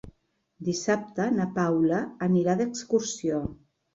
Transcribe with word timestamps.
Dissabte 0.69 1.27
na 1.35 1.45
Paula 1.59 2.01
anirà 2.29 2.57
d'excursió. 2.63 3.45